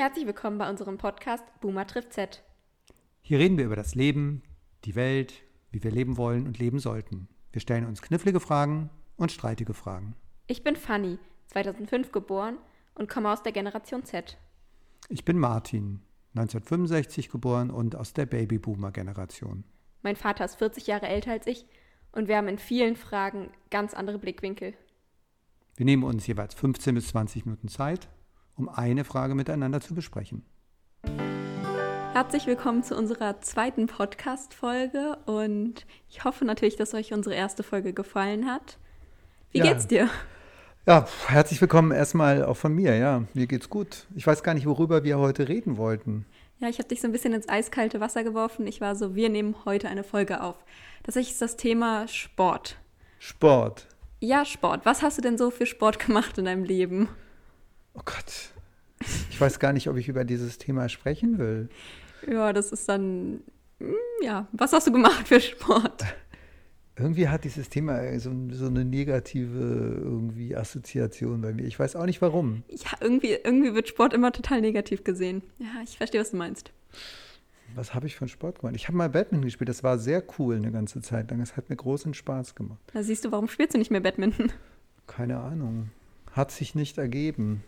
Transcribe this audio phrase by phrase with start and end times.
[0.00, 2.42] Herzlich willkommen bei unserem Podcast Boomer trifft Z.
[3.20, 4.42] Hier reden wir über das Leben,
[4.86, 5.42] die Welt,
[5.72, 7.28] wie wir leben wollen und leben sollten.
[7.52, 10.16] Wir stellen uns knifflige Fragen und streitige Fragen.
[10.46, 11.18] Ich bin Fanny,
[11.48, 12.56] 2005 geboren
[12.94, 14.38] und komme aus der Generation Z.
[15.10, 16.00] Ich bin Martin,
[16.34, 19.64] 1965 geboren und aus der Babyboomer-Generation.
[20.00, 21.66] Mein Vater ist 40 Jahre älter als ich
[22.12, 24.72] und wir haben in vielen Fragen ganz andere Blickwinkel.
[25.76, 28.08] Wir nehmen uns jeweils 15 bis 20 Minuten Zeit,
[28.60, 30.44] um eine Frage miteinander zu besprechen.
[32.12, 37.94] Herzlich willkommen zu unserer zweiten Podcast-Folge und ich hoffe natürlich, dass euch unsere erste Folge
[37.94, 38.76] gefallen hat.
[39.52, 39.64] Wie Ja.
[39.72, 40.10] geht's dir?
[40.86, 42.96] Ja, herzlich willkommen erstmal auch von mir.
[42.96, 44.06] Ja, mir geht's gut.
[44.14, 46.26] Ich weiß gar nicht, worüber wir heute reden wollten.
[46.58, 48.66] Ja, ich habe dich so ein bisschen ins eiskalte Wasser geworfen.
[48.66, 50.56] Ich war so, wir nehmen heute eine Folge auf.
[51.02, 52.76] Tatsächlich ist das Thema Sport.
[53.18, 53.86] Sport.
[54.20, 54.84] Ja, Sport.
[54.84, 57.08] Was hast du denn so für Sport gemacht in deinem Leben?
[57.94, 58.50] Oh Gott.
[59.30, 61.68] Ich weiß gar nicht, ob ich über dieses Thema sprechen will.
[62.30, 63.40] Ja, das ist dann,
[63.78, 66.04] mm, ja, was hast du gemacht für Sport?
[66.96, 71.64] Irgendwie hat dieses Thema so, so eine negative irgendwie Assoziation bei mir.
[71.64, 72.62] Ich weiß auch nicht warum.
[72.68, 75.42] Ja, irgendwie, irgendwie wird Sport immer total negativ gesehen.
[75.58, 76.72] Ja, ich verstehe, was du meinst.
[77.74, 78.76] Was habe ich einen Sport gemacht?
[78.76, 79.68] Ich habe mal Badminton gespielt.
[79.70, 81.40] Das war sehr cool eine ganze Zeit lang.
[81.40, 82.80] Das hat mir großen Spaß gemacht.
[82.92, 84.52] Da siehst du, warum spielst du nicht mehr Badminton?
[85.06, 85.90] Keine Ahnung.
[86.32, 87.62] Hat sich nicht ergeben.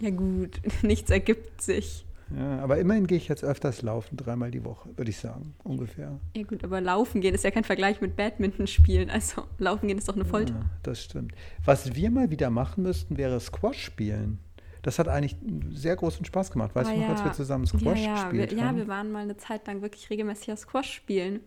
[0.00, 2.04] Ja gut, nichts ergibt sich.
[2.34, 6.18] Ja, aber immerhin gehe ich jetzt öfters laufen, dreimal die Woche, würde ich sagen, ungefähr.
[6.34, 9.10] Ja gut, aber laufen gehen ist ja kein Vergleich mit Badminton spielen.
[9.10, 10.54] Also laufen gehen ist doch eine Folter.
[10.54, 11.32] Ja, das stimmt.
[11.64, 14.38] Was wir mal wieder machen müssten, wäre Squash spielen.
[14.82, 15.36] Das hat eigentlich
[15.74, 16.74] sehr großen Spaß gemacht.
[16.74, 17.26] Weißt Ah du noch, als ja.
[17.26, 18.76] wir zusammen Squash ja, ja, gespielt wir, ja, haben?
[18.78, 21.40] wir waren mal eine Zeit lang wirklich regelmäßig auf Squash spielen.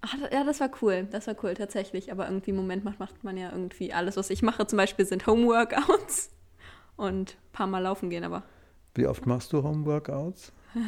[0.00, 1.06] Ach, da- ja, das war cool.
[1.10, 2.10] Das war cool, tatsächlich.
[2.10, 4.66] Aber irgendwie im Moment macht, macht man ja irgendwie alles, was ich mache.
[4.66, 6.30] Zum Beispiel sind Homeworkouts
[6.96, 8.42] und ein paar Mal laufen gehen, aber
[8.94, 10.52] Wie oft machst du Homeworkouts?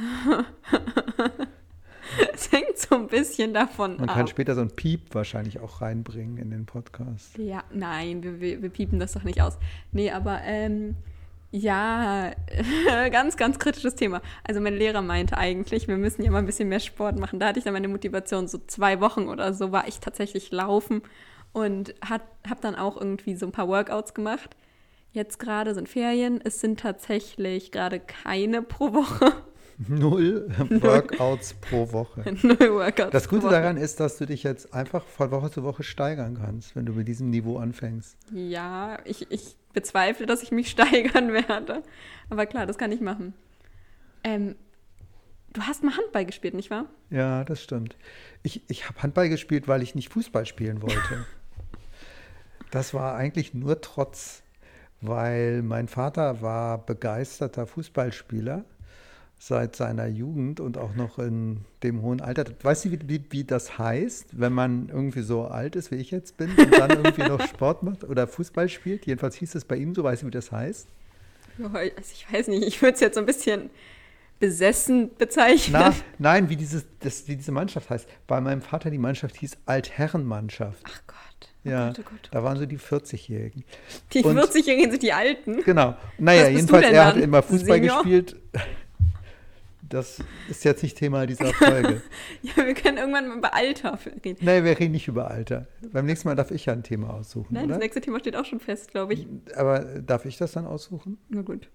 [2.33, 4.17] es hängt so ein bisschen davon Man ab.
[4.17, 7.37] kann später so ein Piep wahrscheinlich auch reinbringen in den Podcast.
[7.39, 9.59] Ja, nein, wir, wir, wir piepen das doch nicht aus.
[9.93, 10.97] Nee, aber ähm,
[11.51, 12.33] ja,
[13.13, 14.21] ganz, ganz kritisches Thema.
[14.43, 17.39] Also mein Lehrer meinte eigentlich, wir müssen ja mal ein bisschen mehr Sport machen.
[17.39, 21.03] Da hatte ich dann meine Motivation, so zwei Wochen oder so war ich tatsächlich laufen
[21.53, 22.25] und habe
[22.61, 24.57] dann auch irgendwie so ein paar Workouts gemacht.
[25.15, 26.41] Jetzt gerade sind Ferien.
[26.43, 29.33] Es sind tatsächlich gerade keine pro Woche.
[29.89, 30.49] Null
[30.83, 32.25] Workouts pro Woche.
[32.43, 33.13] Null Workouts.
[33.13, 36.75] Das Gute daran ist, dass du dich jetzt einfach von Woche zu Woche steigern kannst,
[36.75, 38.17] wenn du mit diesem Niveau anfängst.
[38.33, 41.85] Ja, ich, ich bezweifle, dass ich mich steigern werde.
[42.29, 43.35] Aber klar, das kann ich machen.
[44.25, 44.57] Ähm,
[45.53, 46.87] du hast mal Handball gespielt, nicht wahr?
[47.11, 47.97] Ja, das stimmt.
[48.43, 51.25] Ich, ich habe Handball gespielt, weil ich nicht Fußball spielen wollte.
[52.73, 54.43] Das war eigentlich nur Trotz,
[55.07, 58.65] weil mein Vater war begeisterter Fußballspieler
[59.39, 62.45] seit seiner Jugend und auch noch in dem hohen Alter.
[62.63, 66.11] Weißt du, wie, wie, wie das heißt, wenn man irgendwie so alt ist, wie ich
[66.11, 69.07] jetzt bin und dann irgendwie noch Sport macht oder Fußball spielt?
[69.07, 70.03] Jedenfalls hieß es bei ihm so.
[70.03, 70.89] Weißt du, wie das heißt?
[71.59, 73.71] Ja, also ich weiß nicht, ich würde es jetzt so ein bisschen
[74.41, 75.81] besessen bezeichnen.
[75.81, 78.09] Na, nein, wie, dieses, das, wie diese Mannschaft heißt.
[78.27, 80.83] Bei meinem Vater die Mannschaft hieß Altherrenmannschaft.
[80.85, 81.54] Ach Gott.
[81.67, 82.29] Oh Ja, Gott, oh Gott.
[82.31, 83.65] da waren so die 40-Jährigen.
[84.13, 85.63] Die Und- 40-Jährigen sind die Alten.
[85.65, 85.97] Genau.
[86.19, 88.03] Naja, jedenfalls, er hat immer Fußball Senior?
[88.03, 88.37] gespielt.
[89.89, 92.03] Das ist jetzt nicht Thema dieser Folge.
[92.43, 94.39] Ja, wir können irgendwann mal über Alter reden.
[94.45, 95.67] nee, wir reden nicht über Alter.
[95.93, 97.85] Beim nächsten Mal darf ich ja ein Thema aussuchen, Nein, das oder?
[97.85, 99.27] nächste Thema steht auch schon fest, glaube ich.
[99.55, 101.19] Aber darf ich das dann aussuchen?
[101.29, 101.69] Na gut.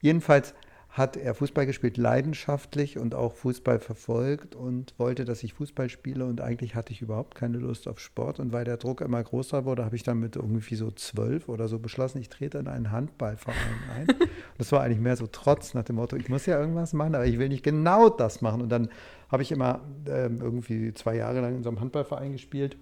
[0.00, 0.54] Jedenfalls
[0.94, 6.24] hat er Fußball gespielt, leidenschaftlich und auch Fußball verfolgt und wollte, dass ich Fußball spiele.
[6.24, 8.38] Und eigentlich hatte ich überhaupt keine Lust auf Sport.
[8.38, 11.66] Und weil der Druck immer größer wurde, habe ich dann mit irgendwie so zwölf oder
[11.66, 13.56] so beschlossen, ich trete in einen Handballverein
[13.92, 14.06] ein.
[14.08, 14.28] Und
[14.58, 17.26] das war eigentlich mehr so Trotz nach dem Motto, ich muss ja irgendwas machen, aber
[17.26, 18.62] ich will nicht genau das machen.
[18.62, 18.88] Und dann
[19.30, 22.76] habe ich immer ähm, irgendwie zwei Jahre lang in so einem Handballverein gespielt.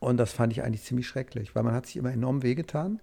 [0.00, 2.98] Und das fand ich eigentlich ziemlich schrecklich, weil man hat sich immer enorm wehgetan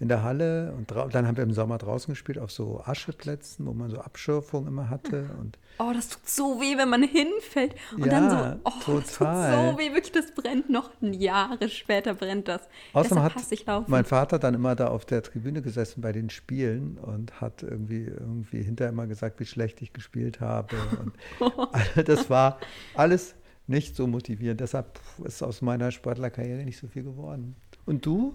[0.00, 3.72] in der Halle und dann haben wir im Sommer draußen gespielt auf so Ascheplätzen, wo
[3.72, 7.74] man so Abschürfung immer hatte und Oh, das tut so weh, wenn man hinfällt.
[7.96, 9.72] Und Ja, dann so, oh, das tut total.
[9.72, 12.62] so weh, wirklich, das brennt noch Jahre später brennt das.
[12.92, 13.90] Außerdem Deshalb hat hasse ich laufen.
[13.90, 18.04] mein Vater dann immer da auf der Tribüne gesessen bei den Spielen und hat irgendwie
[18.04, 21.12] irgendwie hinterher immer gesagt, wie schlecht ich gespielt habe und
[21.72, 22.58] also das war
[22.94, 23.34] alles
[23.66, 24.60] nicht so motivierend.
[24.60, 27.56] Deshalb ist aus meiner Sportlerkarriere nicht so viel geworden.
[27.86, 28.34] Und du?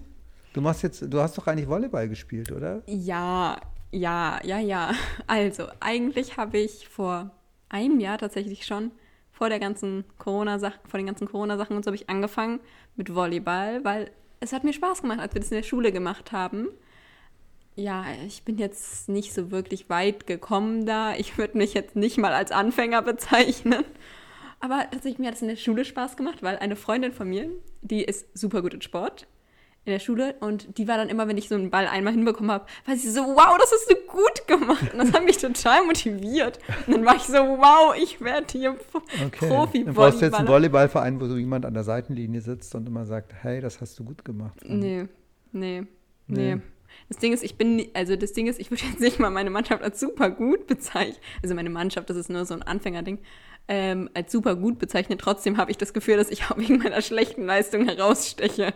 [0.52, 2.82] Du machst jetzt, du hast doch eigentlich Volleyball gespielt, oder?
[2.86, 3.56] Ja,
[3.92, 4.92] ja, ja, ja.
[5.26, 7.30] Also, eigentlich habe ich vor
[7.68, 8.90] einem Jahr tatsächlich schon,
[9.30, 12.60] vor der ganzen Corona-Sachen, vor den ganzen Corona-Sachen und so habe ich angefangen
[12.96, 14.10] mit Volleyball, weil
[14.40, 16.68] es hat mir Spaß gemacht, als wir das in der Schule gemacht haben.
[17.76, 21.14] Ja, ich bin jetzt nicht so wirklich weit gekommen da.
[21.14, 23.84] Ich würde mich jetzt nicht mal als Anfänger bezeichnen.
[24.58, 27.48] Aber tatsächlich, mir hat es in der Schule Spaß gemacht, weil eine Freundin von mir,
[27.80, 29.26] die ist super gut in Sport
[29.84, 32.50] in der Schule und die war dann immer, wenn ich so einen Ball einmal hinbekommen
[32.50, 34.92] habe, war sie so, wow, das hast du gut gemacht.
[34.92, 36.58] Und das hat mich total motiviert.
[36.86, 38.76] Und dann war ich so, wow, ich werde hier
[39.26, 39.48] okay.
[39.48, 42.86] profi Dann brauchst du jetzt einen Volleyballverein, wo so jemand an der Seitenlinie sitzt und
[42.86, 44.58] immer sagt, hey, das hast du gut gemacht.
[44.64, 45.06] Nee,
[45.52, 45.84] nee,
[46.26, 46.54] nee.
[46.56, 46.60] nee.
[47.08, 49.50] Das Ding ist, ich bin, also das Ding ist, ich würde jetzt nicht mal meine
[49.50, 51.16] Mannschaft als super gut bezeichnen.
[51.42, 53.18] Also meine Mannschaft, das ist nur so ein Anfängerding
[53.68, 55.20] ähm, als super gut bezeichnet.
[55.20, 58.74] Trotzdem habe ich das Gefühl, dass ich auch wegen meiner schlechten Leistung heraussteche.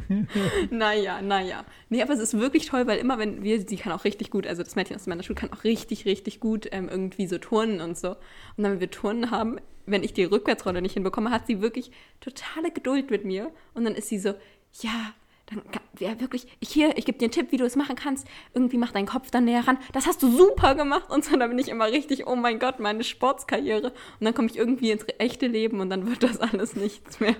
[0.70, 1.64] naja, naja.
[1.88, 4.46] Nee, aber es ist wirklich toll, weil immer, wenn wir, sie kann auch richtig gut,
[4.46, 7.80] also das Mädchen aus meiner Schule kann auch richtig, richtig gut ähm, irgendwie so turnen
[7.80, 8.10] und so.
[8.56, 11.90] Und dann, wenn wir Turnen haben, wenn ich die Rückwärtsrolle nicht hinbekomme, hat sie wirklich
[12.20, 13.50] totale Geduld mit mir.
[13.74, 14.34] Und dann ist sie so,
[14.80, 15.14] ja,
[15.54, 15.62] dann
[15.98, 18.26] ja wirklich, ich hier, ich gebe dir einen Tipp, wie du es machen kannst.
[18.54, 19.78] Irgendwie mach deinen Kopf dann näher ran.
[19.92, 21.10] Das hast du super gemacht.
[21.10, 23.88] Und so, dann bin ich immer richtig, oh mein Gott, meine Sportskarriere.
[23.88, 27.36] Und dann komme ich irgendwie ins echte Leben und dann wird das alles nichts mehr.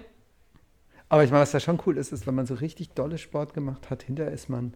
[1.09, 3.53] Aber ich meine, was ja schon cool ist, ist, wenn man so richtig dolle Sport
[3.53, 4.75] gemacht hat, hinterher ist man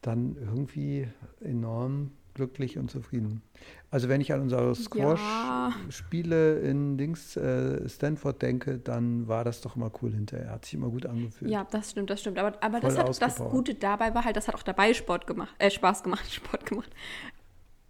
[0.00, 1.08] dann irgendwie
[1.40, 3.42] enorm glücklich und zufrieden.
[3.90, 6.70] Also wenn ich an unsere Squash-Spiele ja.
[6.70, 10.50] in Dings äh, Stanford denke, dann war das doch immer cool hinterher.
[10.50, 11.50] Hat sich immer gut angefühlt.
[11.50, 12.38] Ja, das stimmt, das stimmt.
[12.38, 15.54] Aber, aber das, hat, das Gute dabei war halt, das hat auch dabei Sport gemacht,
[15.58, 16.90] äh, Spaß gemacht, Sport gemacht.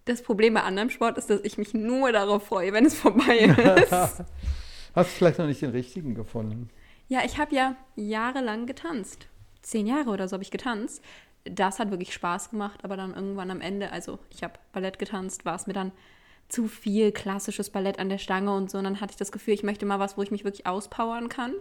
[0.05, 3.37] Das Problem bei anderem Sport ist, dass ich mich nur darauf freue, wenn es vorbei
[3.81, 3.91] ist.
[3.91, 4.25] Hast
[4.95, 6.69] du vielleicht noch nicht den richtigen gefunden?
[7.07, 9.27] Ja, ich habe ja jahrelang getanzt.
[9.61, 11.01] Zehn Jahre oder so habe ich getanzt
[11.45, 15.45] das hat wirklich Spaß gemacht, aber dann irgendwann am Ende, also ich habe Ballett getanzt,
[15.45, 15.91] war es mir dann
[16.49, 18.77] zu viel klassisches Ballett an der Stange und so.
[18.77, 21.29] Und dann hatte ich das Gefühl, ich möchte mal was, wo ich mich wirklich auspowern
[21.29, 21.53] kann.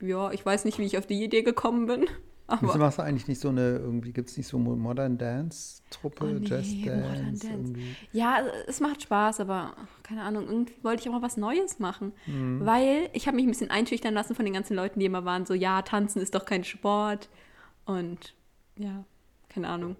[0.00, 2.06] Ja, ich weiß nicht, wie ich auf die Idee gekommen bin.
[2.48, 6.24] Aber Wieso machst du eigentlich nicht so eine, irgendwie gibt es nicht so Modern Dance-Truppe,
[6.24, 7.44] oh nee, Jazz Dance?
[7.44, 7.74] Dance.
[8.12, 8.38] Ja,
[8.68, 9.74] es macht Spaß, aber
[10.04, 12.12] keine Ahnung, irgendwie wollte ich auch mal was Neues machen.
[12.26, 12.64] Mhm.
[12.64, 15.44] Weil ich habe mich ein bisschen einschüchtern lassen von den ganzen Leuten, die immer waren,
[15.44, 17.28] so, ja, tanzen ist doch kein Sport.
[17.84, 18.35] Und
[18.78, 19.04] ja,
[19.48, 19.96] keine Ahnung.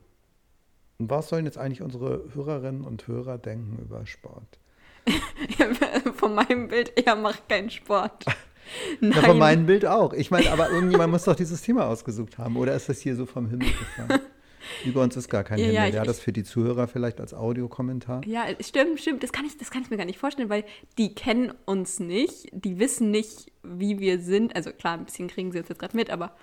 [0.99, 4.59] Und was sollen jetzt eigentlich unsere Hörerinnen und Hörer denken über Sport?
[6.15, 8.25] von meinem Bild eher macht keinen Sport.
[9.01, 9.13] Nein.
[9.13, 10.13] Ja, von meinem Bild auch.
[10.13, 12.57] Ich meine, aber irgendjemand muss doch dieses Thema ausgesucht haben.
[12.57, 14.21] Oder ist das hier so vom Himmel gefallen?
[14.85, 15.77] Über uns ist gar kein ja, Himmel.
[15.77, 18.23] Ja, ich, ja, das für die Zuhörer vielleicht als Audiokommentar.
[18.27, 19.23] Ja, stimmt, stimmt.
[19.23, 20.65] Das kann, ich, das kann ich mir gar nicht vorstellen, weil
[20.99, 22.49] die kennen uns nicht.
[22.53, 24.57] Die wissen nicht, wie wir sind.
[24.57, 26.35] Also klar, ein bisschen kriegen sie uns jetzt gerade mit, aber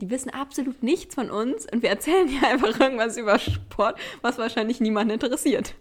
[0.00, 4.38] die wissen absolut nichts von uns und wir erzählen ja einfach irgendwas über Sport, was
[4.38, 5.74] wahrscheinlich niemanden interessiert.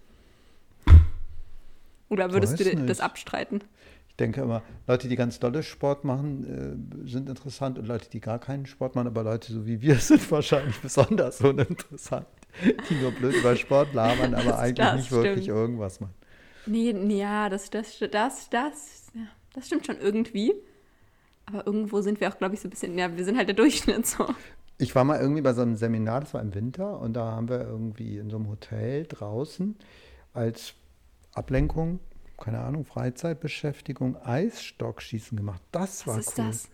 [2.09, 2.89] Oder würdest du nicht.
[2.89, 3.63] das abstreiten?
[4.09, 8.19] Ich denke immer, Leute, die ganz dolle Sport machen, äh, sind interessant und Leute, die
[8.19, 12.27] gar keinen Sport machen, aber Leute so wie wir sind wahrscheinlich besonders uninteressant,
[12.89, 15.23] die nur blöd über Sport labern, aber das, eigentlich das nicht stimmt.
[15.23, 16.15] wirklich irgendwas machen.
[16.65, 20.53] Nee, ja, das, das, das, das, ja, das stimmt schon irgendwie.
[21.51, 23.55] Aber irgendwo sind wir auch, glaube ich, so ein bisschen, ja, wir sind halt der
[23.55, 24.27] Durchschnitt so.
[24.77, 27.49] Ich war mal irgendwie bei so einem Seminar, das war im Winter, und da haben
[27.49, 29.75] wir irgendwie in so einem Hotel draußen
[30.33, 30.73] als
[31.33, 31.99] Ablenkung,
[32.37, 35.61] keine Ahnung, Freizeitbeschäftigung, Eisstockschießen gemacht.
[35.71, 36.45] Das war Was ist cool.
[36.45, 36.69] Das?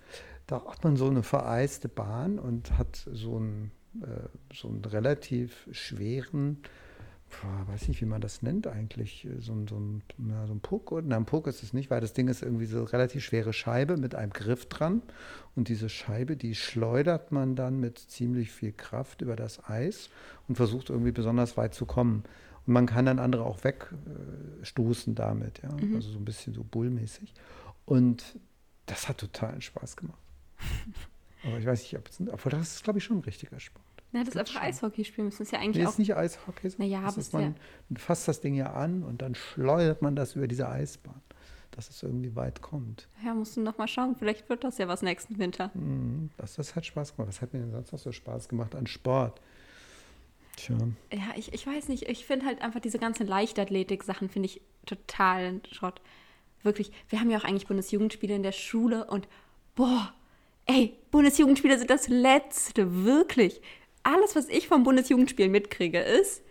[0.47, 5.67] Da hat man so eine vereiste Bahn und hat so einen, äh, so einen relativ
[5.71, 6.61] schweren
[7.43, 10.91] weiß nicht, wie man das nennt eigentlich, so, ein, so, ein, ja, so ein Puck.
[10.91, 11.15] Oder?
[11.15, 13.97] ein Puck ist es nicht, weil das Ding ist irgendwie so eine relativ schwere Scheibe
[13.97, 15.01] mit einem Griff dran.
[15.55, 20.09] Und diese Scheibe, die schleudert man dann mit ziemlich viel Kraft über das Eis
[20.47, 22.23] und versucht irgendwie besonders weit zu kommen.
[22.67, 25.71] Und man kann dann andere auch wegstoßen damit, ja.
[25.71, 25.95] Mhm.
[25.95, 27.33] Also so ein bisschen so bullmäßig.
[27.85, 28.37] Und
[28.85, 30.19] das hat totalen Spaß gemacht.
[31.43, 33.85] Aber ich weiß nicht, ob es, obwohl das ist, glaube ich, schon ein richtiger Sport.
[34.15, 35.39] Na, das ist einfach Eishockey spielen müssen.
[35.39, 35.89] Das ist ja eigentlich nee, auch.
[35.89, 36.71] ist nicht Eishockey.
[36.77, 37.53] Naja, das ist man
[37.89, 37.99] ja.
[37.99, 41.21] fasst das Ding ja an und dann schleudert man das über diese Eisbahn,
[41.71, 43.09] dass es irgendwie weit kommt.
[43.25, 44.15] Ja, musst du noch mal schauen.
[44.15, 45.69] Vielleicht wird das ja was nächsten Winter.
[45.73, 47.27] Mhm, das, das hat Spaß gemacht.
[47.27, 49.41] Was hat mir denn sonst noch so Spaß gemacht an Sport?
[50.55, 50.77] Tja.
[51.11, 52.03] Ja, ich, ich weiß nicht.
[52.03, 55.99] Ich finde halt einfach diese ganzen Leichtathletik-Sachen finde ich total Schrott.
[56.63, 56.93] Wirklich.
[57.09, 59.27] Wir haben ja auch eigentlich Bundesjugendspiele in der Schule und
[59.75, 60.13] boah,
[60.67, 63.59] ey, Bundesjugendspiele sind das Letzte, wirklich
[64.05, 66.43] alles, was ich vom Bundesjugendspiel mitkriege, ist,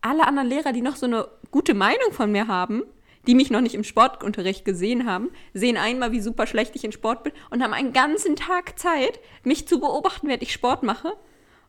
[0.00, 2.82] alle anderen Lehrer, die noch so eine gute Meinung von mir haben,
[3.26, 6.92] die mich noch nicht im Sportunterricht gesehen haben, sehen einmal, wie super schlecht ich in
[6.92, 11.14] Sport bin und haben einen ganzen Tag Zeit, mich zu beobachten, während ich Sport mache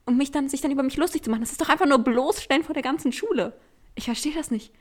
[0.06, 1.42] und mich dann, sich dann über mich lustig zu machen.
[1.42, 3.54] Das ist doch einfach nur bloßstellen vor der ganzen Schule.
[3.96, 4.74] Ich verstehe das nicht.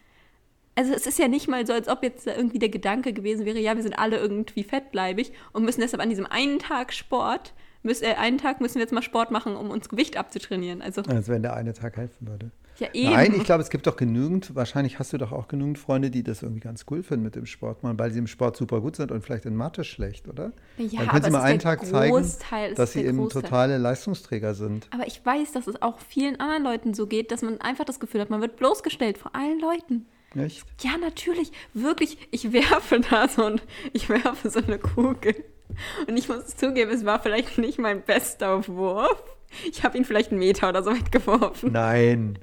[0.75, 3.61] Also es ist ja nicht mal so, als ob jetzt irgendwie der Gedanke gewesen wäre,
[3.61, 7.53] ja, wir sind alle irgendwie fettleibig und müssen deshalb an diesem einen Tag Sport
[7.85, 10.83] müß, äh, einen Tag müssen wir jetzt mal Sport machen, um uns Gewicht abzutrainieren.
[10.83, 12.51] Also, Als wenn der eine Tag helfen würde.
[12.79, 13.13] ja, eben.
[13.13, 16.23] Nein, ich glaube, es gibt doch genügend, wahrscheinlich hast du doch auch genügend Freunde, die
[16.23, 19.13] das irgendwie ganz cool finden mit dem Sport weil sie im Sport super gut sind
[19.13, 20.53] und vielleicht in Mathe schlecht, oder?
[20.79, 22.27] Ja, Dann aber können sie mal einen Tag zeigen,
[22.75, 23.43] dass sie eben Großteil.
[23.43, 24.89] totale Leistungsträger sind.
[24.91, 28.01] Aber ich weiß, dass es auch vielen anderen Leuten so geht, dass man einfach das
[28.01, 30.07] Gefühl hat, man wird bloßgestellt vor allen Leuten.
[30.35, 30.65] Nicht?
[30.81, 31.53] Ja, natürlich.
[31.75, 33.63] Wirklich, ich werfe da so und
[33.93, 35.35] ich werfe so eine Kugel.
[36.07, 39.23] Und ich muss zugeben, es war vielleicht nicht mein bester Wurf.
[39.67, 41.73] Ich habe ihn vielleicht einen Meter oder so weit geworfen.
[41.73, 42.39] Nein.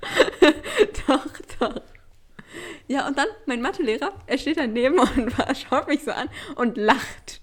[1.06, 1.26] Doch,
[1.58, 1.82] doch.
[2.88, 5.32] Ja, und dann mein Mathelehrer, er steht daneben und
[5.68, 7.40] schaut mich so an und lacht.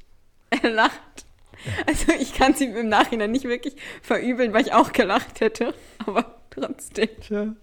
[0.49, 1.25] Er lacht.
[1.87, 5.73] Also ich kann es ihm im Nachhinein nicht wirklich verübeln, weil ich auch gelacht hätte.
[6.05, 7.09] Aber trotzdem.
[7.21, 7.55] Tja.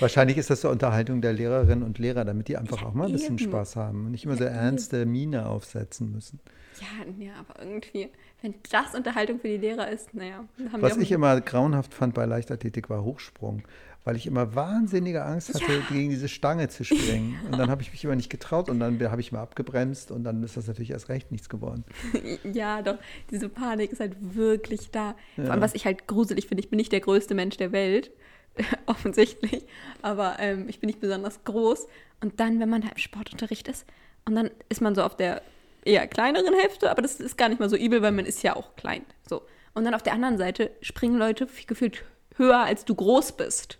[0.00, 3.12] Wahrscheinlich ist das zur Unterhaltung der Lehrerinnen und Lehrer, damit die einfach auch mal ein
[3.12, 3.50] bisschen eben.
[3.50, 6.40] Spaß haben und nicht immer so ernste Miene aufsetzen müssen.
[6.80, 8.08] Ja, ja, aber irgendwie,
[8.42, 10.44] wenn das Unterhaltung für die Lehrer ist, naja.
[10.80, 13.62] Was ich immer grauenhaft fand bei Leichtathletik war Hochsprung,
[14.02, 17.36] weil ich immer wahnsinnige Angst hatte, gegen diese Stange zu springen.
[17.50, 20.24] Und dann habe ich mich immer nicht getraut und dann habe ich mal abgebremst und
[20.24, 21.84] dann ist das natürlich erst recht nichts geworden.
[22.52, 22.96] Ja, doch,
[23.30, 25.14] diese Panik ist halt wirklich da.
[25.36, 25.50] Vor Ja.
[25.52, 28.10] allem, was ich halt gruselig finde, ich bin nicht der größte Mensch der Welt,
[28.86, 29.64] offensichtlich,
[30.02, 31.86] aber ähm, ich bin nicht besonders groß.
[32.20, 33.86] Und dann, wenn man da im Sportunterricht ist,
[34.24, 35.42] und dann ist man so auf der
[35.84, 38.56] eher kleineren Hälfte, aber das ist gar nicht mal so übel, weil man ist ja
[38.56, 39.04] auch klein.
[39.28, 39.42] So.
[39.74, 42.04] Und dann auf der anderen Seite springen Leute gefühlt
[42.36, 43.78] höher, als du groß bist.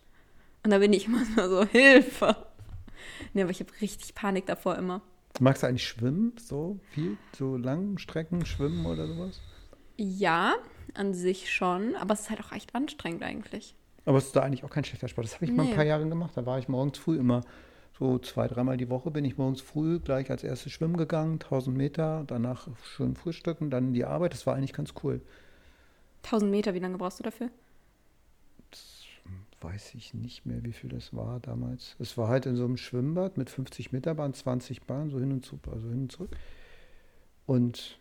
[0.63, 2.37] Und da bin ich immer so, Hilfe.
[3.33, 5.03] Nee, aber ich habe richtig Panik davor immer.
[5.41, 6.33] Magst du eigentlich schwimmen?
[6.39, 7.17] So viel?
[7.37, 9.41] So langen Strecken schwimmen oder sowas?
[9.97, 10.55] Ja,
[10.95, 13.75] an sich schon, aber es ist halt auch echt anstrengend eigentlich.
[14.07, 15.27] Aber es ist da eigentlich auch kein schlechter Sport.
[15.27, 15.75] Das habe ich mal ein Nee.
[15.75, 16.33] paar Jahre gemacht.
[16.37, 17.43] Da war ich morgens früh immer
[17.99, 21.77] so zwei, dreimal die Woche bin ich morgens früh gleich als erstes schwimmen gegangen, 1000
[21.77, 24.33] Meter, danach schön frühstücken, dann in die Arbeit.
[24.35, 25.21] Das war eigentlich ganz cool.
[26.25, 27.51] 1000 Meter, wie lange brauchst du dafür?
[29.61, 31.97] Weiß ich nicht mehr, wie viel das war damals.
[31.99, 35.33] Es war halt in so einem Schwimmbad mit 50 Meter Bahn, 20 Bahnen, so hin
[35.33, 36.37] und zurück, also hin und zurück.
[37.47, 37.99] Und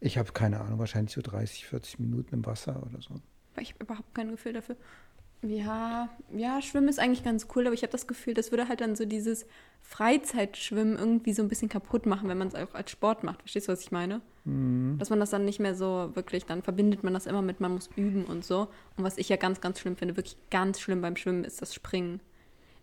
[0.00, 3.14] ich habe keine Ahnung, wahrscheinlich so 30, 40 Minuten im Wasser oder so.
[3.60, 4.76] Ich habe überhaupt kein Gefühl dafür.
[5.42, 8.80] Ja, ja, Schwimmen ist eigentlich ganz cool, aber ich habe das Gefühl, das würde halt
[8.80, 9.46] dann so dieses
[9.82, 13.42] Freizeitschwimmen irgendwie so ein bisschen kaputt machen, wenn man es auch als Sport macht.
[13.42, 14.20] Verstehst du, was ich meine?
[14.98, 17.74] Dass man das dann nicht mehr so wirklich, dann verbindet man das immer mit, man
[17.74, 18.68] muss üben und so.
[18.96, 21.74] Und was ich ja ganz, ganz schlimm finde, wirklich ganz schlimm beim Schwimmen, ist das
[21.74, 22.20] Springen.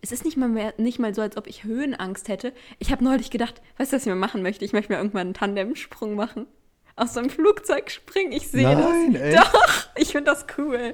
[0.01, 2.53] Es ist nicht mal, mehr, nicht mal so, als ob ich Höhenangst hätte.
[2.79, 4.63] Ich habe neulich gedacht, weißt du, was ich mal machen möchte?
[4.63, 6.45] Ich möchte mir irgendwann einen Tandemsprung machen.
[6.97, 8.31] Aus so einem Flugzeug springen.
[8.31, 9.21] Ich sehe Nein, das.
[9.21, 9.37] echt?
[9.37, 10.93] Doch, ich finde das cool.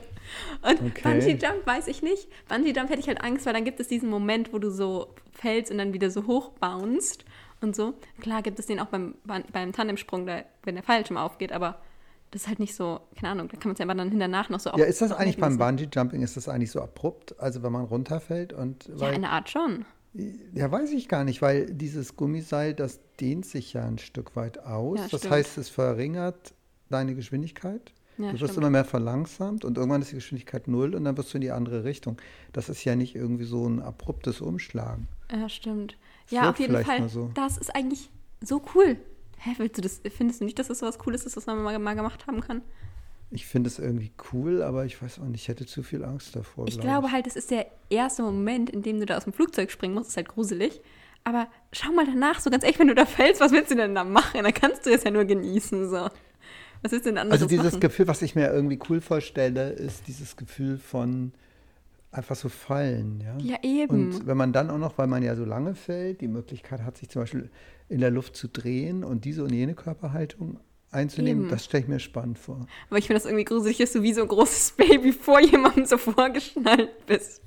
[0.64, 1.02] Und Okay.
[1.04, 2.28] Bungee Jump weiß ich nicht.
[2.48, 5.14] Bungee Jump hätte ich halt Angst, weil dann gibt es diesen Moment, wo du so
[5.32, 7.24] fällst und dann wieder so hoch bouncest
[7.62, 7.94] und so.
[8.20, 11.80] Klar gibt es den auch beim, beim Tandemsprung, da, wenn der Fallschirm aufgeht, aber
[12.32, 14.60] das ist halt nicht so, keine Ahnung, da kann man es einfach dann hinterher noch
[14.60, 15.78] so Ja, ist das eigentlich beim lassen.
[15.78, 17.40] Bungee Jumping, ist das eigentlich so abrupt?
[17.40, 19.86] Also wenn man runterfällt und Ja, eine Art schon.
[20.14, 24.60] Ja, weiß ich gar nicht, weil dieses Gummiseil, das dehnt sich ja ein Stück weit
[24.60, 25.00] aus.
[25.00, 25.34] Ja, das stimmt.
[25.34, 26.54] heißt, es verringert
[26.90, 27.94] deine Geschwindigkeit.
[28.18, 28.58] Ja, du wirst stimmt.
[28.58, 31.52] immer mehr verlangsamt und irgendwann ist die Geschwindigkeit null und dann wirst du in die
[31.52, 32.18] andere Richtung.
[32.52, 35.08] Das ist ja nicht irgendwie so ein abruptes Umschlagen.
[35.32, 35.98] Ja, stimmt.
[36.26, 37.08] Es Ja, auf jeden Fall.
[37.08, 37.32] so.
[37.34, 38.10] Das ist eigentlich
[38.42, 38.98] so cool.
[39.38, 41.64] Hä, willst du das, findest du nicht, dass das so was Cooles ist, was man
[41.64, 42.62] mal, mal gemacht haben kann?
[43.34, 46.36] Ich finde es irgendwie cool, aber ich weiß auch nicht, ich hätte zu viel Angst
[46.36, 46.68] davor.
[46.68, 49.32] Ich glaub glaube halt, das ist der erste Moment, in dem du da aus dem
[49.34, 50.10] Flugzeug springen musst.
[50.10, 50.82] ist halt gruselig.
[51.24, 53.96] Aber schau mal danach, so ganz ehrlich, wenn du da fällst, was willst du denn
[53.96, 54.44] da machen?
[54.44, 55.90] Dann kannst du es ja nur genießen.
[55.90, 56.10] So.
[56.82, 57.80] Was du denn anderes Also dieses machen?
[57.80, 61.32] Gefühl, was ich mir irgendwie cool vorstelle, ist dieses Gefühl von
[62.12, 63.22] einfach so fallen.
[63.22, 64.12] Ja, Ja, eben.
[64.12, 66.98] Und wenn man dann auch noch, weil man ja so lange fällt, die Möglichkeit hat,
[66.98, 67.50] sich zum Beispiel
[67.88, 70.60] in der Luft zu drehen und diese und jene Körperhaltung
[70.92, 71.52] einzunehmen, Eben.
[71.52, 72.66] das stelle ich mir spannend vor.
[72.90, 75.86] Aber ich finde das irgendwie gruselig, dass du wie so ein großes Baby vor jemandem
[75.86, 77.42] so vorgeschnallt bist.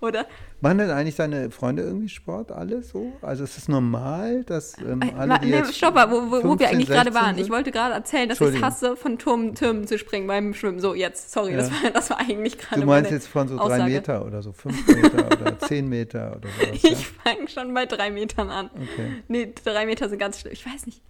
[0.00, 0.26] Oder?
[0.60, 3.12] Machen denn eigentlich deine Freunde irgendwie Sport, alle so?
[3.22, 6.40] Also ist es normal, dass ähm, Äh, alle, die nee, stopp mal, wo, wo, wo
[6.40, 7.36] 15, wir eigentlich gerade 16 waren.
[7.38, 7.52] Ich sind?
[7.52, 10.78] wollte gerade erzählen, dass ich es hasse, von Turm, Türmen zu springen beim Schwimmen.
[10.78, 11.82] So, jetzt, sorry, das, Ja.
[11.84, 13.84] war, das war eigentlich gerade Du meinst jetzt von so drei Aussage.
[13.92, 16.78] Meter oder so, fünf Meter oder zehn Meter oder sowas.
[16.84, 18.70] Ich fange schon bei drei Metern an.
[18.74, 18.82] Ja?
[18.82, 19.12] Okay.
[19.28, 20.52] Nee, drei Meter sind ganz schlimm.
[20.52, 21.00] Ich weiß nicht.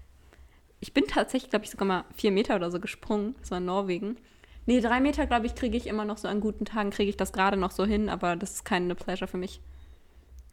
[0.82, 3.36] Ich bin tatsächlich, glaube ich, sogar mal vier Meter oder so gesprungen.
[3.40, 4.16] Das war in Norwegen.
[4.66, 7.16] Nee, drei Meter, glaube ich, kriege ich immer noch so an guten Tagen, kriege ich
[7.16, 9.60] das gerade noch so hin, aber das ist keine Pleasure für mich.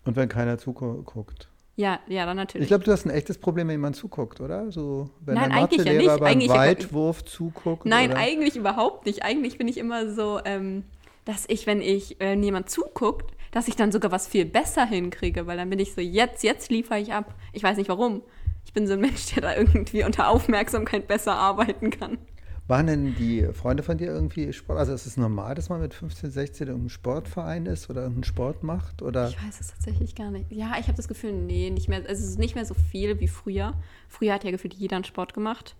[0.05, 1.49] Und wenn keiner zuguckt.
[1.75, 2.65] Ja, ja, dann natürlich.
[2.65, 4.71] Ich glaube, du hast ein echtes Problem, wenn jemand zuguckt, oder?
[4.71, 6.07] So, wenn Nein, der eigentlich ja nicht.
[6.07, 7.87] beim Eigentlich- Weitwurf zuguckt.
[7.87, 8.19] Nein, oder?
[8.19, 9.23] eigentlich überhaupt nicht.
[9.23, 10.83] Eigentlich bin ich immer so, ähm,
[11.25, 15.47] dass ich, wenn ich, wenn jemand zuguckt, dass ich dann sogar was viel besser hinkriege,
[15.47, 17.33] weil dann bin ich so, jetzt, jetzt liefere ich ab.
[17.51, 18.21] Ich weiß nicht warum.
[18.69, 22.19] Ich bin so ein Mensch, der da irgendwie unter Aufmerksamkeit besser arbeiten kann.
[22.67, 24.77] Waren denn die Freunde von dir irgendwie Sport?
[24.77, 28.25] Also ist es normal, dass man mit 15, 16 in einem Sportverein ist oder irgendeinen
[28.25, 29.01] Sport macht?
[29.01, 29.27] Oder?
[29.29, 30.51] Ich weiß es tatsächlich gar nicht.
[30.51, 32.07] Ja, ich habe das Gefühl, nee, nicht mehr.
[32.07, 33.73] Es ist nicht mehr so viel wie früher.
[34.07, 35.75] Früher hat ja gefühlt jeder einen Sport gemacht.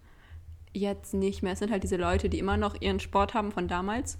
[0.74, 1.54] Jetzt nicht mehr.
[1.54, 4.18] Es sind halt diese Leute, die immer noch ihren Sport haben von damals.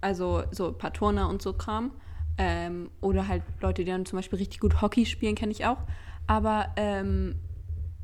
[0.00, 1.90] Also so ein paar Turner und so Kram.
[2.38, 5.82] Ähm, oder halt Leute, die dann zum Beispiel richtig gut Hockey spielen, kenne ich auch.
[6.26, 7.34] Aber ähm,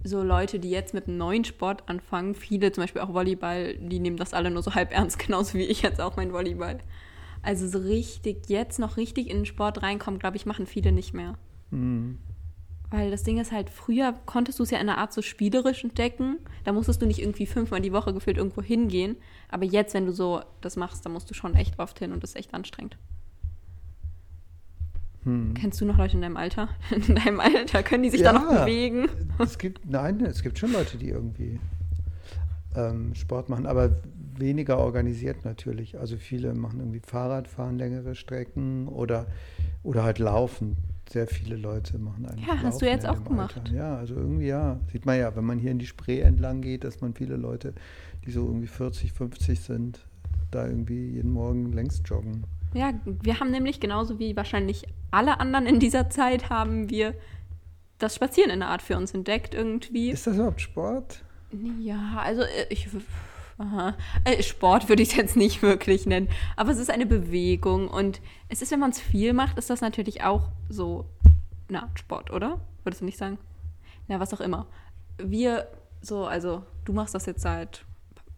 [0.03, 4.01] so Leute, die jetzt mit einem neuen Sport anfangen, viele zum Beispiel auch Volleyball, die
[4.01, 6.79] nehmen das alle nur so halb ernst, genauso wie ich jetzt auch mein Volleyball.
[7.43, 11.15] Also so richtig, jetzt noch richtig in den Sport reinkommen, glaube ich, machen viele nicht
[11.15, 11.39] mehr.
[11.71, 12.19] Mhm.
[12.91, 15.85] Weil das Ding ist halt, früher konntest du es ja in einer Art so spielerisch
[15.85, 16.39] entdecken.
[16.65, 19.17] Da musstest du nicht irgendwie fünfmal die Woche gefühlt irgendwo hingehen.
[19.49, 22.23] Aber jetzt, wenn du so das machst, dann musst du schon echt oft hin und
[22.23, 22.99] das ist echt anstrengend.
[25.25, 25.55] Hm.
[25.55, 26.69] Kennst du noch Leute in deinem Alter?
[27.09, 28.39] In deinem Alter können die sich da Ja.
[28.39, 29.09] noch bewegen?
[29.39, 31.59] Es gibt, nein, es gibt schon Leute, die irgendwie
[32.75, 33.91] ähm, Sport machen, aber
[34.37, 35.99] weniger organisiert natürlich.
[35.99, 39.27] Also viele machen irgendwie Fahrradfahren längere Strecken oder,
[39.83, 40.77] oder halt Laufen.
[41.11, 43.57] Sehr viele Leute machen eigentlich Ja, hast du jetzt auch gemacht.
[43.59, 43.75] Alter.
[43.75, 44.79] Ja, also irgendwie ja.
[44.93, 47.75] Sieht man ja, wenn man hier in die Spree entlang geht, dass man viele Leute,
[48.25, 50.07] die so irgendwie 40, 50 sind,
[50.51, 52.45] da irgendwie jeden Morgen längs joggen.
[52.75, 57.15] Ja, wir haben nämlich genauso wie wahrscheinlich alle anderen in dieser Zeit, haben wir
[57.99, 60.11] das Spazieren in der Art für uns entdeckt irgendwie.
[60.11, 61.23] Ist das überhaupt Sport?
[61.81, 62.89] Ja, also äh, ich.
[63.59, 63.95] Aha.
[64.25, 66.29] Äh, Sport würde ich es jetzt nicht wirklich nennen.
[66.57, 69.83] Aber es ist eine Bewegung und es ist, wenn man es viel macht, ist das
[69.83, 71.05] natürlich auch so
[71.69, 72.61] eine Art Sport, oder?
[72.85, 73.39] Würdest du nicht sagen?
[74.09, 74.67] Na, was auch immer.
[75.19, 75.69] Wir
[76.01, 77.85] so, also du machst das jetzt seit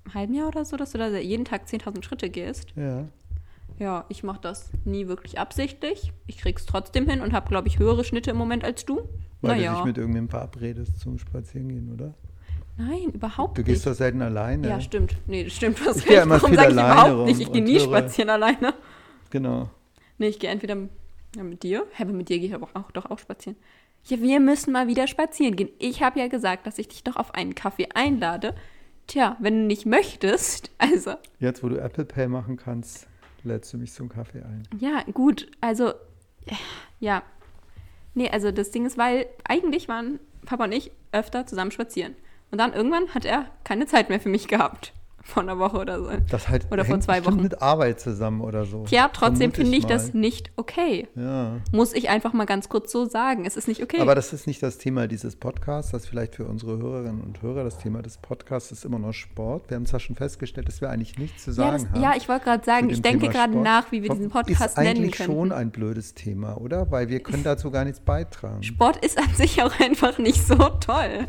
[0.05, 2.73] einem halben Jahr oder so, dass du da jeden Tag 10.000 Schritte gehst.
[2.75, 3.07] Ja.
[3.79, 6.13] Ja, ich mache das nie wirklich absichtlich.
[6.27, 8.97] Ich krieg's trotzdem hin und habe, glaube ich, höhere Schnitte im Moment als du.
[9.41, 9.75] Weil du naja.
[9.77, 12.15] dich mit irgendjemandem verabredest zum Spazierengehen, oder?
[12.77, 13.69] Nein, überhaupt Du nicht.
[13.69, 14.69] gehst doch selten alleine.
[14.69, 15.17] Ja, stimmt.
[15.27, 15.85] Nee, das stimmt.
[15.85, 17.41] Was Ich gehe immer Warum viel alleine überhaupt nicht?
[17.41, 18.75] Ich gehe nie höre- spazieren alleine.
[19.31, 19.69] Genau.
[20.19, 20.77] Nee, ich gehe entweder
[21.37, 21.87] ja, mit dir.
[21.93, 23.57] Hä, aber mit dir gehe ich aber auch, doch auch spazieren.
[24.05, 25.71] Ja, wir müssen mal wieder spazieren gehen.
[25.79, 28.55] Ich habe ja gesagt, dass ich dich doch auf einen Kaffee einlade.
[29.07, 33.07] Tja, wenn du nicht möchtest, also, Jetzt, wo du Apple Pay machen kannst,
[33.45, 34.63] lädst du mich zum Kaffee ein.
[34.79, 35.93] ja, gut, also,
[37.01, 37.23] ja.
[38.15, 42.15] Nee, also das Ding ist, weil eigentlich waren Papa und ich öfter zusammen spazieren.
[42.51, 44.93] Und dann irgendwann hat er keine Zeit mehr für mich gehabt.
[45.25, 46.11] Vor einer Woche oder so.
[46.31, 47.41] Das halt Oder vor zwei Wochen.
[47.41, 48.85] mit Arbeit zusammen oder so.
[48.85, 50.21] Tja, trotzdem finde ich das mal.
[50.21, 51.09] nicht okay.
[51.15, 51.59] Ja.
[51.71, 53.45] Muss ich einfach mal ganz kurz so sagen.
[53.47, 54.01] Es ist nicht okay.
[54.01, 55.93] Aber das ist nicht das Thema dieses Podcasts.
[55.93, 59.13] Das ist vielleicht für unsere Hörerinnen und Hörer das Thema des Podcasts ist immer noch
[59.13, 59.71] Sport.
[59.71, 62.03] Wir haben zwar schon festgestellt, dass wir eigentlich nichts zu ja, sagen das, haben.
[62.03, 64.99] ja, ich wollte gerade sagen, ich denke gerade nach, wie wir diesen Podcast ist eigentlich
[64.99, 65.39] nennen können.
[65.39, 66.91] schon ein blödes Thema, oder?
[66.91, 68.63] Weil wir können dazu gar nichts beitragen.
[68.63, 71.27] Sport ist an sich auch einfach nicht so toll.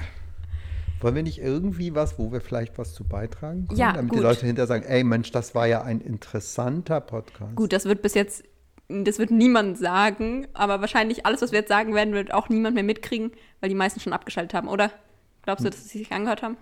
[1.03, 3.79] Wollen wir nicht irgendwie was, wo wir vielleicht was zu beitragen können?
[3.79, 4.19] Ja, damit gut.
[4.19, 7.55] die Leute hinterher sagen, ey Mensch, das war ja ein interessanter Podcast.
[7.55, 8.43] Gut, das wird bis jetzt,
[8.87, 12.75] das wird niemand sagen, aber wahrscheinlich alles, was wir jetzt sagen werden, wird auch niemand
[12.75, 14.91] mehr mitkriegen, weil die meisten schon abgeschaltet haben, oder?
[15.43, 16.57] Glaubst du, dass sie sich angehört haben?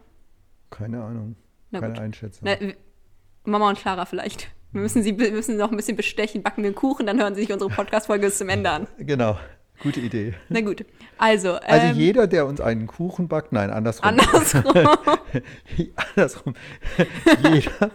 [0.71, 1.36] Keine Ahnung.
[1.69, 2.01] Na Keine gut.
[2.01, 2.47] Einschätzung.
[2.49, 2.73] Na,
[3.43, 4.49] Mama und Clara vielleicht.
[4.71, 7.36] Wir müssen sie wir müssen noch ein bisschen bestechen, backen wir einen Kuchen, dann hören
[7.36, 8.88] sie sich unsere Podcast-Folge bis zum Ende an.
[8.97, 9.38] Genau,
[9.82, 10.34] gute Idee.
[10.50, 10.86] Na gut,
[11.17, 11.54] also.
[11.54, 14.10] Also ähm, jeder, der uns einen Kuchen backt, nein, andersrum.
[14.10, 14.63] Andersrum.
[16.15, 16.54] andersrum.
[17.44, 17.91] jeder,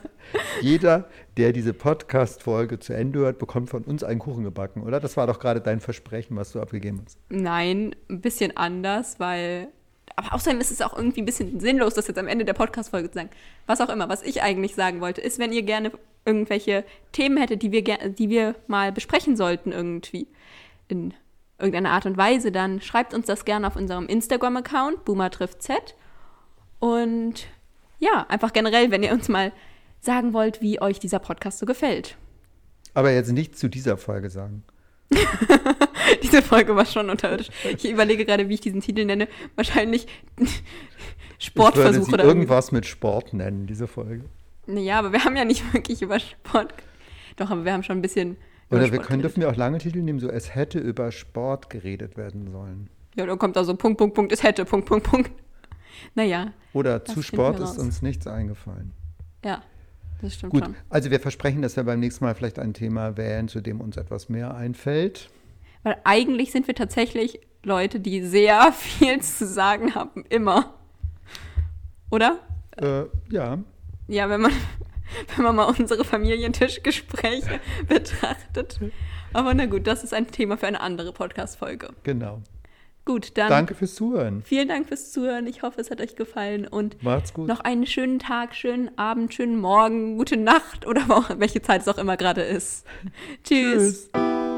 [0.61, 5.01] jeder, der diese Podcast-Folge zu Ende hört, bekommt von uns einen Kuchen gebacken, oder?
[5.01, 7.19] Das war doch gerade dein Versprechen, was du abgegeben hast.
[7.29, 9.69] Nein, ein bisschen anders, weil.
[10.19, 13.11] Aber außerdem ist es auch irgendwie ein bisschen sinnlos, das jetzt am Ende der Podcast-Folge
[13.11, 13.31] zu sagen.
[13.67, 15.93] Was auch immer, was ich eigentlich sagen wollte, ist, wenn ihr gerne
[16.25, 20.27] irgendwelche Themen hättet, die wir, die wir mal besprechen sollten, irgendwie
[20.89, 21.13] in
[21.59, 25.95] irgendeiner Art und Weise, dann schreibt uns das gerne auf unserem Instagram-Account, Boomer trifft Z.
[26.79, 27.47] Und
[27.99, 29.53] ja, einfach generell, wenn ihr uns mal
[30.01, 32.17] sagen wollt, wie euch dieser Podcast so gefällt.
[32.95, 34.65] Aber jetzt nicht zu dieser Folge sagen.
[36.23, 37.49] Diese Folge war schon unterirdisch.
[37.65, 39.29] Ich überlege gerade, wie ich diesen Titel nenne.
[39.55, 40.07] Wahrscheinlich
[41.39, 44.25] Ich würde Sportversuche oder irgendwas mit Sport nennen, diese Folge.
[44.67, 46.73] Naja, aber wir haben ja nicht wirklich über Sport.
[47.37, 48.37] Doch, aber wir haben schon ein bisschen.
[48.71, 51.71] Oder wir Sport können, dürfen wir auch lange Titel nehmen, so es hätte über Sport
[51.71, 52.91] geredet werden sollen.
[53.15, 55.31] Ja, dann kommt da so Punkt, Punkt, Punkt, es hätte, Punkt, Punkt, Punkt.
[56.15, 58.93] Naja, Oder zu Sport ist uns nichts eingefallen.
[59.43, 59.63] ja,
[60.21, 60.75] das stimmt Gut, schon.
[60.91, 63.97] also wir versprechen, dass wir beim nächsten Mal vielleicht ein Thema wählen, zu dem uns
[63.97, 65.31] etwas mehr einfällt.
[65.85, 70.75] Weil eigentlich sind wir tatsächlich Leute, die sehr viel zu sagen haben, immer.
[72.11, 72.41] Oder?
[72.77, 73.59] Äh, ja,
[74.09, 74.53] Ja, wenn man,
[75.37, 78.79] wenn man mal unsere Familientischgespräche betrachtet.
[79.33, 81.91] Aber na gut, das ist ein Thema für eine andere Podcast-Folge.
[82.03, 82.43] genau.
[83.05, 83.51] Gut, dann.
[83.51, 84.43] Danke fürs Zuhören.
[84.43, 85.47] Vielen Dank fürs Zuhören.
[85.47, 86.67] Ich hoffe, es hat euch gefallen.
[86.67, 87.47] Und Macht's gut.
[87.47, 91.03] noch einen schönen Tag, schönen Abend, schönen Morgen, gute Nacht oder
[91.39, 92.85] welche Zeit es auch immer gerade ist.
[93.45, 94.11] Tschüss.
[94.13, 94.56] Tschüss.